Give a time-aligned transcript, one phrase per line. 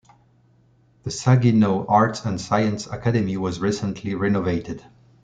[1.03, 4.83] The Saginaw Arts and Sciences Academy was recently renovated.